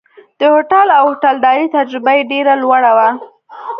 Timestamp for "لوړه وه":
2.61-3.09